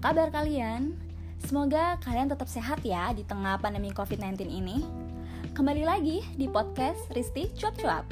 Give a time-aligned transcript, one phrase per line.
[0.00, 0.96] kabar kalian?
[1.44, 4.80] Semoga kalian tetap sehat ya di tengah pandemi COVID-19 ini.
[5.52, 8.08] Kembali lagi di podcast Risti Cuap-Cuap.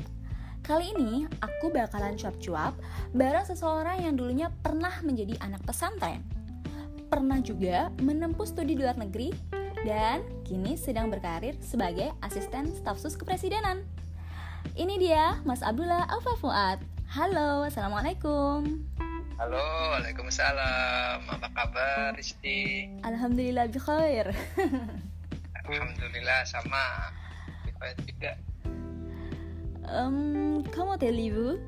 [0.61, 2.77] Kali ini aku bakalan cuap-cuap
[3.17, 6.21] bareng seseorang yang dulunya pernah menjadi anak pesantren.
[7.09, 9.33] Pernah juga menempuh studi di luar negeri
[9.89, 13.81] dan kini sedang berkarir sebagai asisten staf sus kepresidenan.
[14.77, 16.85] Ini dia Mas Abdullah Alfa Fuad.
[17.17, 19.08] Halo, Assalamualaikum.
[19.39, 19.63] Halo,
[19.95, 21.23] Waalaikumsalam.
[21.31, 22.91] Apa kabar, Risti?
[23.07, 24.35] Alhamdulillah bikhair.
[25.63, 27.15] Alhamdulillah sama.
[27.63, 28.33] Bikhair juga.
[29.89, 31.63] Um, comment allez-vous?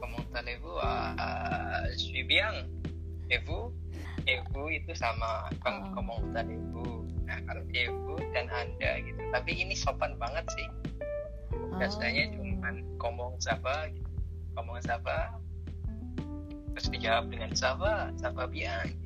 [0.00, 0.76] Comment allez-vous?
[0.80, 2.50] Uh, je suis bien.
[3.28, 3.70] Et vous?
[4.24, 5.52] Et vous itu sama.
[5.60, 5.92] Kan Oh.
[5.92, 7.04] comment allez-vous?
[7.28, 9.20] Nah, kalau et vous dan Anda gitu.
[9.28, 10.68] Tapi ini sopan banget sih.
[11.76, 12.40] Biasanya Oh.
[12.40, 14.08] cuman ngomong siapa gitu.
[14.56, 15.36] Ngomong siapa?
[16.74, 18.10] Terus dijawab dengan siapa?
[18.18, 18.98] Siapa bien.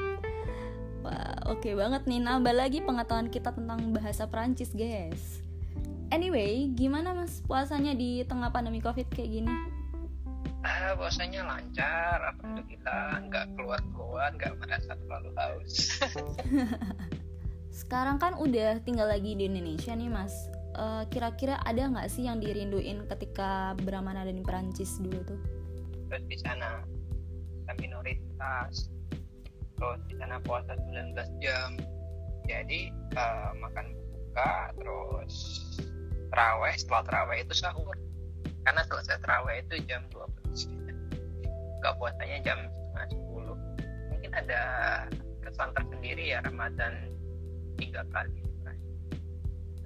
[1.05, 5.45] Wah, oke banget nih nambah lagi pengetahuan kita tentang bahasa Perancis, guys.
[6.09, 9.53] Anyway, gimana mas puasanya di tengah pandemi COVID kayak gini?
[10.65, 16.03] Ah, puasanya lancar, alhamdulillah, nggak keluar-keluar, nggak merasa terlalu haus.
[17.85, 20.35] Sekarang kan udah tinggal lagi di Indonesia nih mas.
[20.75, 25.41] Eh, Kira-kira ada nggak sih yang dirinduin ketika beramanah di Perancis dulu tuh?
[26.11, 26.98] Terus di sana kita
[27.79, 28.91] minoritas,
[29.79, 31.79] terus di sana puasa 19 jam.
[32.49, 35.35] Jadi eh, makan buka, terus
[36.31, 37.97] terawih, setelah terawih itu sahur.
[38.67, 40.69] Karena selesai terawih itu jam 12.
[41.79, 44.13] Buka puasanya jam setengah 10.
[44.13, 44.63] Mungkin ada
[45.41, 46.93] kesan tersendiri ya Ramadan
[47.79, 48.49] tiga kali.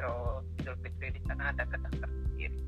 [0.03, 2.59] Terus Idul Fitri di sana ada kesan tersendiri.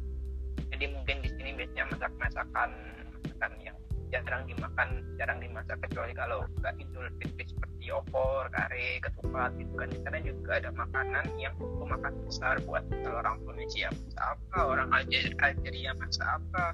[0.71, 2.71] Jadi mungkin di sini biasanya masak-masakan
[3.19, 3.79] masakan yang
[4.13, 9.89] jarang dimakan, jarang dimasak kecuali kalau nggak Idul Fitri seperti opor, kare, ketupat gitu kan.
[9.93, 14.89] Di sana juga ada makanan yang itu makan besar buat orang Indonesia masak apa, orang
[14.93, 16.65] Alger- Algeria masak apa,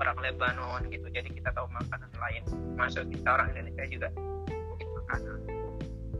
[0.00, 1.06] orang Lebanon gitu.
[1.12, 2.42] Jadi kita tahu makanan lain.
[2.76, 4.08] Masuk kita orang Indonesia juga
[4.74, 5.38] bikin makanan.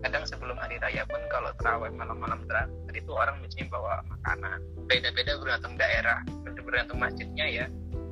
[0.00, 4.59] Kadang sebelum hari raya pun kalau terawih malam-malam terakhir itu orang biasanya bawa makanan.
[4.88, 6.25] Beda-beda bergantung daerah,
[6.70, 7.66] bergantung masjidnya ya.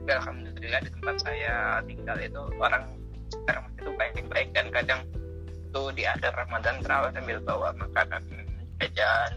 [0.09, 2.97] Tapi alhamdulillah di tempat saya tinggal itu orang
[3.29, 5.05] sekarang itu baik-baik dan kadang
[5.45, 8.25] itu di akhir Ramadan terawih sambil bawa makanan
[8.81, 9.37] jajan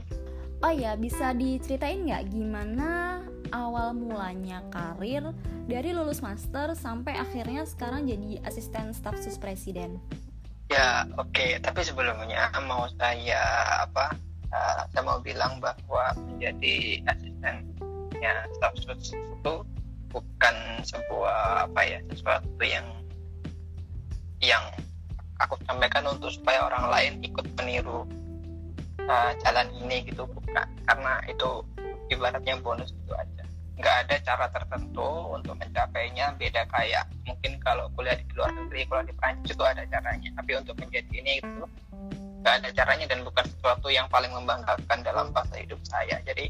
[0.63, 3.19] Oh ya, bisa diceritain nggak gimana
[3.51, 5.35] awal mulanya karir
[5.67, 9.99] dari lulus master sampai akhirnya sekarang jadi asisten staf sus presiden?
[10.71, 11.59] Ya, oke.
[11.59, 13.43] Tapi sebelumnya mau saya
[13.83, 14.15] apa?
[14.55, 19.53] uh, saya mau bilang bahwa menjadi asistennya staf sus itu
[20.11, 22.85] bukan sebuah apa ya sesuatu yang
[24.43, 24.61] yang
[25.41, 28.05] aku sampaikan untuk supaya orang lain ikut meniru
[29.05, 30.27] uh, jalan ini gitu.
[30.27, 31.65] Bukan karena itu
[32.13, 33.43] ibaratnya bonus itu aja.
[33.81, 39.05] Nggak ada cara tertentu untuk mencapainya beda kayak mungkin kalau kuliah di luar negeri kuliah
[39.09, 40.29] di Prancis itu ada caranya.
[40.37, 41.63] Tapi untuk menjadi ini itu
[42.41, 46.17] nggak ada caranya dan bukan sesuatu yang paling membanggakan dalam fase hidup saya.
[46.25, 46.49] Jadi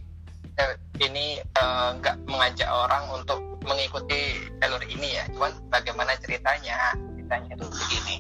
[0.60, 0.74] eh,
[1.04, 5.24] ini eh, nggak mengajak orang untuk mengikuti jalur ini ya.
[5.34, 6.98] Cuman bagaimana ceritanya?
[7.18, 8.16] Ceritanya itu begini.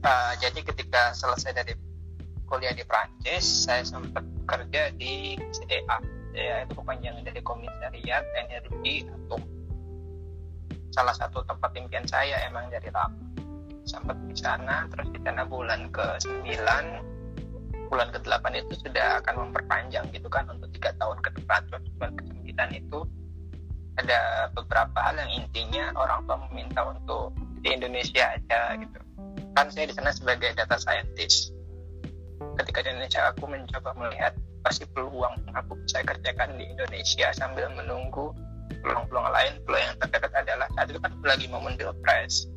[0.00, 1.76] Eh, jadi ketika selesai dari
[2.48, 9.42] kuliah di Prancis saya sempat bekerja di CDA CDA itu kepanjangan dari Komisariat Energi Atom.
[10.90, 13.18] Salah satu tempat impian saya emang dari lama.
[13.86, 19.50] Sempat di sana terus di sana bulan ke 9 bulan ke 8 itu sudah akan
[19.50, 21.60] memperpanjang gitu kan untuk tiga tahun ke depan.
[21.70, 22.98] Terus bulan ke 9 itu
[24.00, 28.98] ada beberapa hal yang intinya orang tua meminta untuk di Indonesia aja gitu.
[29.56, 31.52] Kan saya di sana sebagai data scientist.
[32.56, 34.32] Ketika di Indonesia aku mencoba melihat
[34.64, 38.32] pasti peluang aku bisa kerjakan di Indonesia sambil menunggu
[38.80, 39.52] peluang-peluang lain.
[39.64, 42.48] Peluang yang terdekat adalah saat itu kan lagi momen pilpres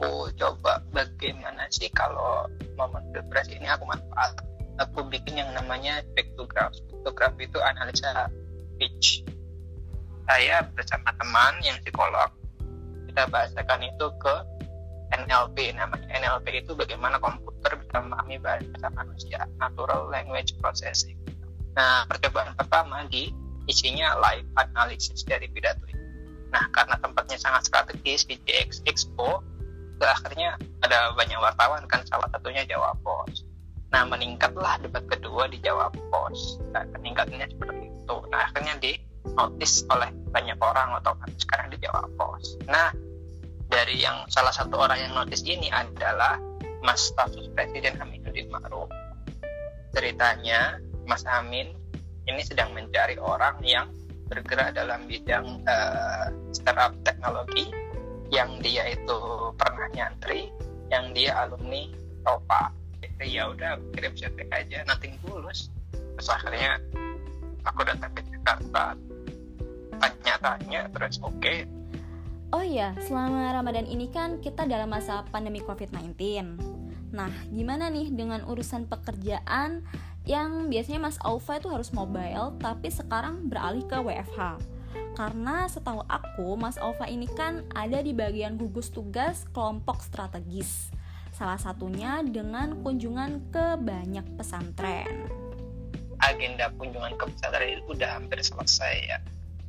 [0.00, 2.48] aku coba bagaimana sih kalau
[2.80, 4.32] momen pilpres ini aku manfaat.
[4.80, 8.32] Aku bikin yang namanya spectrograph spectrograph itu analisa
[10.30, 12.30] saya bersama teman yang psikolog
[13.10, 14.34] kita bahasakan itu ke
[15.26, 21.18] NLP namanya NLP itu bagaimana komputer bisa memahami bahasa manusia natural language processing.
[21.74, 23.34] Nah percobaan pertama di
[23.66, 25.98] isinya live analysis dari pidato itu
[26.54, 29.42] nah karena tempatnya sangat strategis di JX Expo
[30.00, 33.42] akhirnya ada banyak wartawan kan salah satunya Jawa Pos
[33.90, 38.16] nah meningkatlah debat kedua di Jawa Pos nah, peningkatannya seperti itu.
[38.30, 42.92] Nah akhirnya di notice oleh banyak orang atau sekarang di Jawa Pos nah
[43.70, 46.36] dari yang salah satu orang yang notice ini adalah
[46.82, 48.90] Mas Stafsus Presiden Aminuddin Ma'ruf.
[49.94, 51.70] Ceritanya Mas Amin
[52.26, 53.86] ini sedang mencari orang yang
[54.26, 57.70] bergerak dalam bidang uh, startup teknologi
[58.30, 59.18] yang dia itu
[59.58, 60.50] pernah nyantri,
[60.90, 61.90] yang dia alumni
[62.22, 62.74] TOPA.
[63.20, 65.68] Ya udah kirim CV aja, nanti tulus.
[65.92, 66.78] Terus akhirnya
[67.66, 68.96] aku datang ke Jakarta,
[70.00, 71.68] tanya-tanya, terus oke, okay,
[72.50, 76.18] Oh iya, selama Ramadan ini kan kita dalam masa pandemi COVID-19.
[77.14, 79.86] Nah, gimana nih dengan urusan pekerjaan
[80.26, 84.58] yang biasanya Mas Aufa itu harus mobile, tapi sekarang beralih ke WFH?
[85.14, 90.90] Karena setahu aku, Mas Aufa ini kan ada di bagian gugus tugas kelompok strategis.
[91.30, 95.30] Salah satunya dengan kunjungan ke banyak pesantren.
[96.18, 99.18] Agenda kunjungan ke pesantren itu udah hampir selesai ya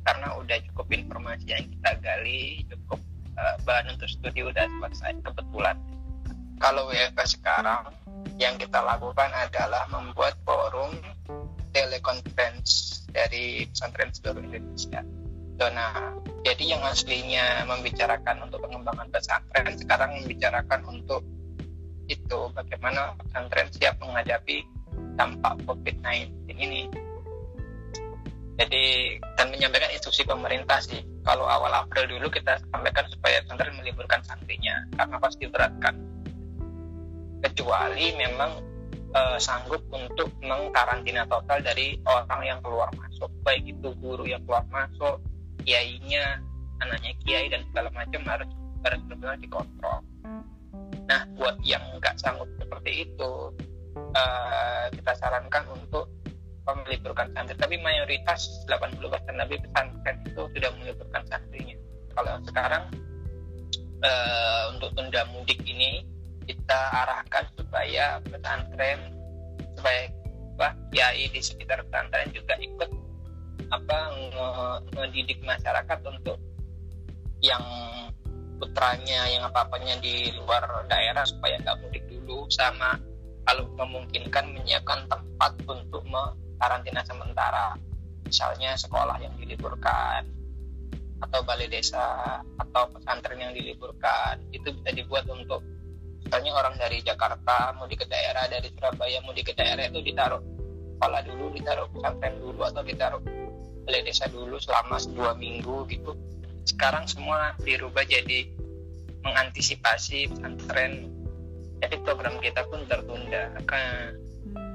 [0.02, 3.00] karena udah cukup informasi yang kita gali cukup
[3.38, 5.76] uh, bahan untuk studi udah selesai kebetulan.
[6.62, 7.90] Kalau WFH sekarang
[8.38, 10.94] yang kita lakukan adalah membuat forum
[11.74, 15.02] telekonferensi dari pesantren seluruh Indonesia.
[15.62, 21.22] Nah, jadi yang aslinya membicarakan untuk pengembangan pesantren sekarang membicarakan untuk
[22.10, 24.66] itu bagaimana pesantren siap menghadapi
[25.14, 26.90] dampak COVID-19 ini
[28.60, 31.00] jadi dan menyampaikan instruksi pemerintah sih.
[31.24, 35.96] Kalau awal April dulu kita sampaikan supaya pesantren meliburkan santrinya karena pasti berat kan.
[37.42, 38.52] Kecuali memang
[39.14, 43.32] e, sanggup untuk mengkarantina total dari orang yang keluar masuk.
[43.40, 45.22] Baik itu guru yang keluar masuk
[45.62, 46.42] kiainya
[46.82, 48.50] anaknya kiai dan segala macam harus
[48.82, 49.98] harus benar-benar dikontrol.
[51.06, 53.32] Nah buat yang nggak sanggup seperti itu
[53.96, 54.24] e,
[54.92, 56.10] kita sarankan untuk
[56.70, 57.58] meliburkan santri.
[57.58, 59.02] Tapi mayoritas 80%
[59.34, 61.76] lebih pesantren itu sudah meliburkan santrinya.
[62.14, 62.84] Kalau sekarang
[64.02, 66.06] uh, untuk tunda mudik ini
[66.46, 68.98] kita arahkan supaya pesantren
[69.78, 70.10] supaya
[70.58, 72.90] apa kiai di sekitar pesantren juga ikut
[73.72, 73.98] apa
[74.92, 76.36] mendidik masyarakat untuk
[77.40, 77.64] yang
[78.60, 82.94] putranya yang apa apanya di luar daerah supaya nggak mudik dulu sama
[83.42, 86.04] kalau memungkinkan menyiapkan tempat untuk
[86.62, 87.74] karantina sementara.
[88.22, 90.30] Misalnya sekolah yang diliburkan
[91.22, 95.62] atau balai desa atau pesantren yang diliburkan itu bisa dibuat untuk
[96.22, 100.02] misalnya orang dari Jakarta mau di ke daerah dari Surabaya mau di ke daerah itu
[100.02, 100.42] ditaruh
[100.98, 103.22] sekolah dulu ditaruh pesantren dulu atau ditaruh
[103.86, 106.14] balai desa dulu selama dua minggu gitu.
[106.62, 108.46] Sekarang semua dirubah jadi
[109.26, 111.10] mengantisipasi pesantren.
[111.82, 113.50] Jadi program kita pun tertunda.
[113.66, 114.14] Kan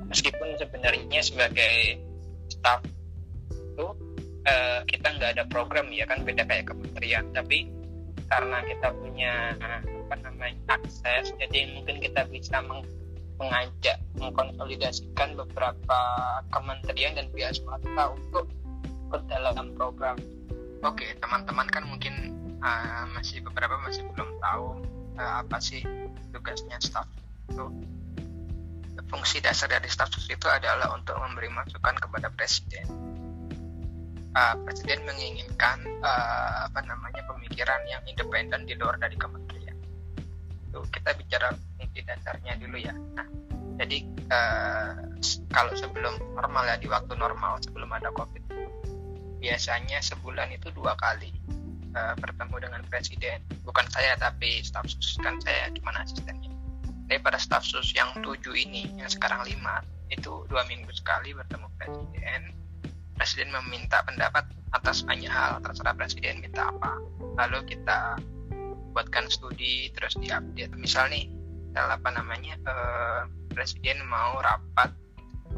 [0.07, 2.01] meskipun sebenarnya sebagai
[2.47, 2.81] staff
[3.51, 3.87] itu
[4.47, 7.27] uh, kita nggak ada program ya kan beda kayak kementerian.
[7.31, 7.67] Tapi
[8.27, 12.83] karena kita punya apa namanya akses jadi mungkin kita bisa meng
[13.37, 15.99] mengajak mengkonsolidasikan beberapa
[16.49, 18.49] kementerian dan pihak swasta untuk
[19.07, 20.17] ikut dalam program.
[20.81, 22.33] Oke teman-teman kan mungkin
[22.65, 24.67] uh, masih beberapa masih belum tahu
[25.21, 25.85] uh, apa sih
[26.33, 27.07] tugasnya staff
[27.47, 27.65] itu
[29.05, 32.85] fungsi dasar dari staf sus itu adalah untuk memberi masukan kepada presiden.
[34.37, 39.77] Uh, presiden menginginkan uh, apa namanya pemikiran yang independen di luar dari kementerian.
[40.69, 42.93] Itu kita bicara fungsi dasarnya dulu ya.
[42.93, 43.25] Nah,
[43.81, 43.97] jadi
[44.29, 44.93] uh,
[45.49, 48.45] kalau sebelum normal ya di waktu normal sebelum ada covid,
[49.41, 51.33] biasanya sebulan itu dua kali
[51.97, 53.41] bertemu dengan presiden.
[53.65, 56.56] Bukan saya tapi staf sus kan saya cuma asistennya
[57.07, 59.79] daripada staf sus yang tujuh ini yang sekarang lima
[60.11, 62.41] itu dua minggu sekali bertemu presiden.
[63.17, 64.45] Presiden meminta pendapat
[64.77, 67.01] atas banyak hal terserah presiden minta apa.
[67.39, 68.19] Lalu kita
[68.93, 70.77] buatkan studi terus diupdate.
[70.77, 71.25] Misal nih
[71.73, 74.93] apa namanya eh, presiden mau rapat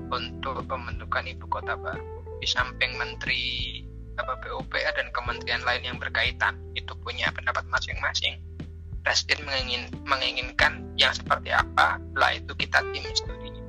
[0.08, 3.44] untuk pembentukan ibu kota baru di samping menteri
[4.16, 6.56] apa PUPR dan kementerian lain yang berkaitan.
[6.80, 8.49] Itu punya pendapat masing-masing
[9.04, 13.64] presiden mengingin, menginginkan yang seperti apa, lah itu kita tim studinya.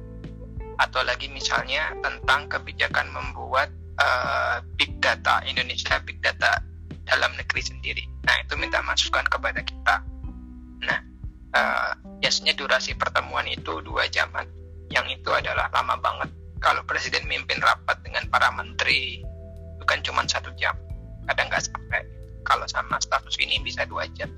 [0.81, 3.69] Atau lagi misalnya tentang kebijakan membuat
[4.01, 6.65] uh, big data Indonesia big data
[7.05, 8.05] dalam negeri sendiri.
[8.25, 9.97] Nah itu minta masukan kepada kita.
[10.85, 11.01] Nah
[11.55, 14.49] uh, biasanya durasi pertemuan itu dua jaman.
[14.91, 16.31] Yang itu adalah lama banget.
[16.61, 19.23] Kalau presiden mimpin rapat dengan para menteri
[19.81, 20.77] bukan cuma satu jam,
[21.29, 22.03] kadang nggak sampai.
[22.41, 24.33] Kalau sama status ini bisa dua jam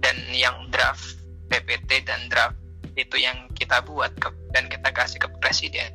[0.00, 2.56] dan yang draft PPT dan draft
[2.96, 5.90] itu yang kita buat ke, dan kita kasih ke presiden.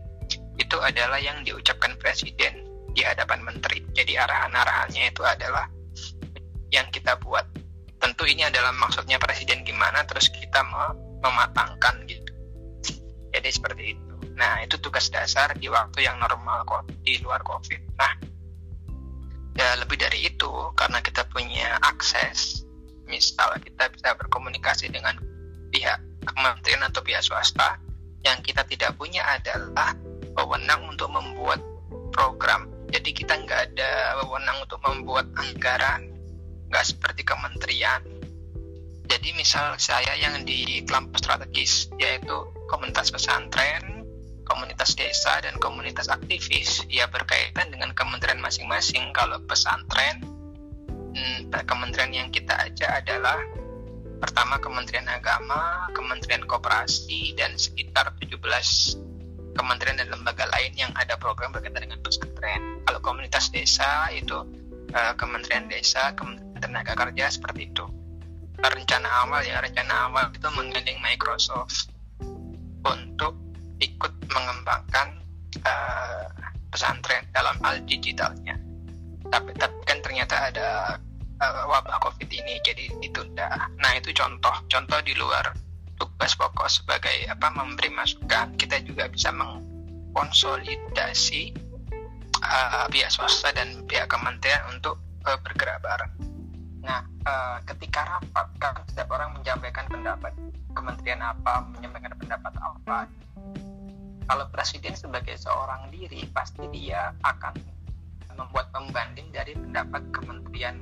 [0.56, 2.64] Itu adalah yang diucapkan presiden
[2.96, 3.84] di hadapan menteri.
[3.92, 5.68] Jadi arahan-arahannya itu adalah
[6.72, 7.44] yang kita buat.
[8.00, 10.64] Tentu ini adalah maksudnya presiden gimana terus kita
[11.24, 12.32] mematangkan gitu.
[13.36, 14.14] Jadi seperti itu.
[14.36, 17.80] Nah itu tugas dasar di waktu yang normal kok di luar covid.
[18.00, 18.14] Nah
[19.56, 22.65] ya lebih dari itu karena kita punya akses
[23.06, 25.18] misal kita bisa berkomunikasi dengan
[25.70, 27.78] pihak kementerian atau pihak swasta
[28.26, 29.94] yang kita tidak punya adalah
[30.34, 31.62] wewenang untuk membuat
[32.10, 32.68] program.
[32.90, 36.10] Jadi kita nggak ada wewenang untuk membuat anggaran
[36.74, 38.02] nggak seperti kementerian.
[39.06, 42.34] Jadi misal saya yang di kelompok strategis yaitu
[42.66, 44.06] komunitas pesantren
[44.46, 49.10] komunitas desa dan komunitas aktivis ya berkaitan dengan kementerian masing-masing.
[49.12, 50.22] Kalau pesantren
[51.66, 53.40] kementerian yang kita ajak adalah
[54.20, 58.40] pertama Kementerian Agama, Kementerian Koperasi dan sekitar 17
[59.56, 62.84] kementerian dan lembaga lain yang ada program berkaitan dengan pesantren.
[62.84, 64.36] Kalau komunitas desa itu
[64.92, 67.86] uh, Kementerian Desa, Kementerian tenaga kerja seperti itu
[68.64, 71.92] rencana awal ya rencana awal itu menggandeng Microsoft
[72.86, 73.36] untuk
[73.84, 75.20] ikut mengembangkan
[75.66, 76.26] uh,
[76.72, 78.56] pesantren dalam hal digitalnya
[79.28, 80.68] tapi, tapi kan ternyata ada
[81.42, 83.50] uh, wabah covid ini jadi ditunda
[83.80, 85.54] nah itu contoh contoh di luar
[85.96, 91.54] tugas pokok sebagai apa memberi masukan kita juga bisa mengkonsolidasi
[92.44, 96.36] uh, pihak swasta dan pihak kementerian untuk uh, bergerak bareng
[96.86, 100.32] Nah, uh, ketika rapat kan setiap orang menyampaikan pendapat
[100.78, 103.10] kementerian apa, menyampaikan pendapat apa.
[104.26, 107.58] Kalau presiden sebagai seorang diri pasti dia akan
[108.38, 110.78] membuat pembanding dari pendapat kementerian.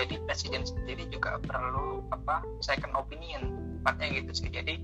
[0.00, 3.52] Jadi presiden sendiri juga perlu apa second opinion,
[3.84, 4.48] tempatnya gitu sih.
[4.48, 4.80] Jadi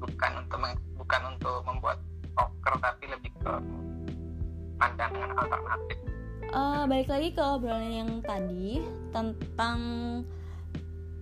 [0.00, 0.58] bukan untuk
[0.96, 2.00] bukan untuk membuat
[2.32, 3.52] poker tapi lebih ke
[4.80, 6.04] pandangan alternatif
[6.54, 8.80] uh, balik lagi ke obrolan yang tadi
[9.10, 9.78] tentang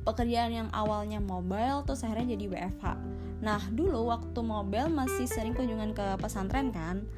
[0.05, 2.85] pekerjaan yang awalnya mobile terus akhirnya jadi WFH.
[3.43, 7.09] Nah dulu waktu mobile masih sering kunjungan ke pesantren kan.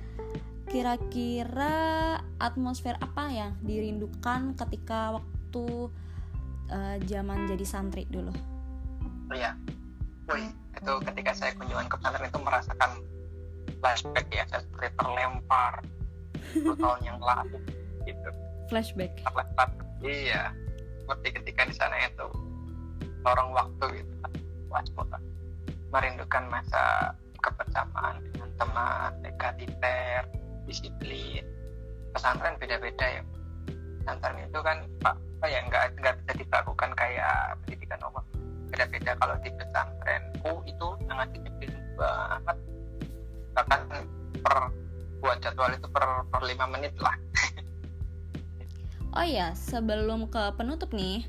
[0.64, 5.92] Kira-kira atmosfer apa yang dirindukan ketika waktu
[6.74, 8.34] uh, zaman jadi santri dulu?
[9.30, 9.54] Oh ya,
[10.34, 12.90] wih itu ketika saya kunjungan ke pesantren itu merasakan
[13.78, 15.72] flashback ya, saya seperti terlempar
[16.52, 17.58] 10 tahun yang lalu
[18.04, 18.30] gitu.
[18.68, 19.14] Flashback.
[19.22, 19.70] Flashback
[20.02, 20.50] iya.
[21.04, 22.26] Seperti ketika di sana itu
[23.24, 24.14] lorong waktu gitu
[24.68, 25.16] waspada
[25.94, 30.26] merindukan masa kebersamaan dengan teman egaliter
[30.66, 31.44] disiplin.
[32.10, 33.22] Pesantren beda-beda ya
[34.04, 38.24] pesantren itu kan pak apa ya nggak nggak bisa dilakukan kayak pendidikan umum.
[38.68, 42.56] Beda-beda kalau di pesantrenku itu sangat disiplin banget.
[43.56, 43.80] Bahkan
[44.44, 44.56] per
[45.24, 47.16] buat jadwal itu per per lima menit lah.
[49.14, 51.22] Oh ya, sebelum ke penutup nih,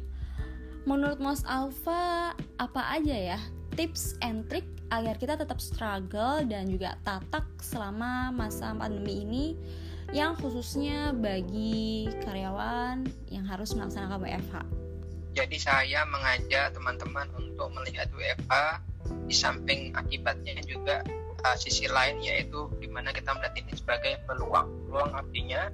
[0.89, 3.39] menurut Mas Alfa apa aja ya
[3.75, 9.45] tips and trick agar kita tetap struggle dan juga tatak selama masa pandemi ini
[10.13, 14.55] yang khususnya bagi karyawan yang harus melaksanakan WFH.
[15.35, 18.53] Jadi saya mengajak teman-teman untuk melihat WFH
[19.27, 21.03] di samping akibatnya juga
[21.43, 24.71] uh, sisi lain yaitu di mana kita melihat ini sebagai peluang.
[24.87, 25.67] Peluang artinya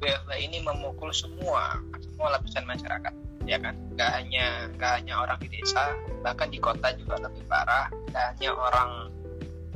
[0.00, 3.14] WFH ini memukul semua semua lapisan masyarakat
[3.44, 5.92] ya kan nggak hanya nggak hanya orang di desa
[6.24, 8.90] bahkan di kota juga lebih parah nggak hanya orang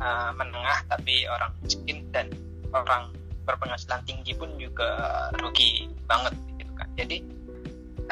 [0.00, 2.33] uh, menengah tapi orang miskin dan
[2.73, 3.12] orang
[3.49, 4.93] berpenghasilan tinggi pun juga
[5.40, 6.88] rugi banget gitu kan.
[7.00, 7.17] Jadi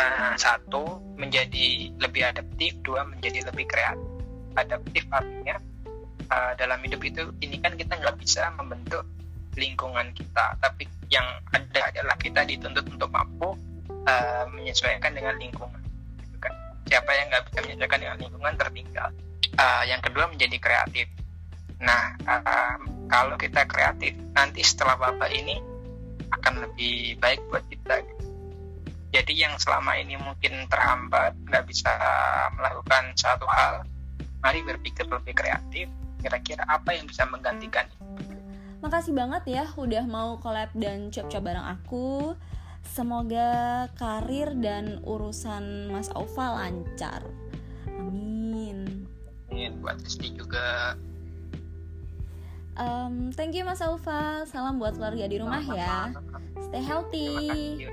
[0.01, 4.17] uh, satu menjadi lebih adaptif dua menjadi lebih kreatif
[4.57, 5.61] adaptif artinya
[6.33, 9.05] uh, dalam hidup itu ini kan kita nggak bisa membentuk
[9.57, 13.53] lingkungan kita tapi yang ada adalah kita dituntut untuk mampu
[14.09, 15.81] uh, menyesuaikan dengan lingkungan
[16.25, 16.53] gitu kan.
[16.89, 19.09] Siapa yang nggak bisa menyesuaikan dengan lingkungan tertinggal?
[19.57, 21.07] Uh, yang kedua menjadi kreatif
[21.81, 25.61] nah uh, kalau kita kreatif nanti setelah bapak ini
[26.33, 28.03] akan lebih baik buat kita
[29.15, 31.93] jadi yang selama ini mungkin terhambat nggak bisa
[32.57, 33.85] melakukan satu hal
[34.41, 35.89] mari berpikir lebih kreatif
[36.21, 37.87] kira-kira apa yang bisa menggantikan
[38.85, 42.37] Makasih banget ya udah mau collab dan cop-cop bareng aku.
[42.87, 47.25] Semoga karir dan urusan Mas Aufa lancar.
[47.99, 49.09] Amin.
[49.51, 50.95] Amin buat Rizky juga.
[52.77, 54.45] Um, thank you Mas Aufa.
[54.45, 56.13] Salam buat keluarga di rumah ya.
[56.69, 57.89] Stay healthy.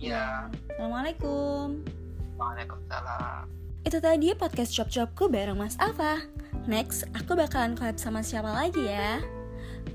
[0.00, 0.48] Iya.
[0.76, 1.84] Assalamualaikum.
[2.36, 3.48] Waalaikumsalam.
[3.86, 6.24] Itu tadi podcast cop-copku bareng Mas Alfa.
[6.66, 9.22] Next, aku bakalan collab sama siapa lagi ya?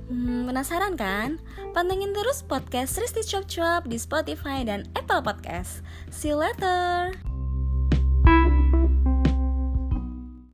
[0.08, 1.40] Hmm, penasaran kan?
[1.76, 5.84] Pantengin terus podcast Risti Cuap Cuap di Spotify dan Apple Podcast.
[6.08, 7.31] See you later!